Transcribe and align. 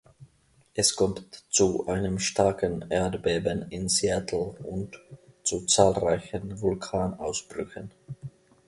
Es 0.73 0.95
kommt 0.95 1.43
zu 1.51 1.85
einem 1.85 2.17
starken 2.17 2.83
Erdbeben 2.89 3.67
in 3.69 3.87
Seattle 3.87 4.55
und 4.63 4.99
zu 5.43 5.67
zahlreichen 5.67 6.59
Vulkanausbrüchen. 6.59 7.91